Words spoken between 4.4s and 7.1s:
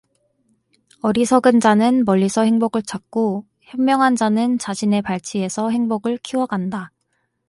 자신의 발치에서 행복을 키워간다.